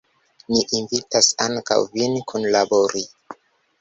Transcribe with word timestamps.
Ni 0.53 0.61
invitas 0.77 1.29
ankaŭ 1.47 1.79
vin 1.95 2.17
kunlabori! 2.33 3.05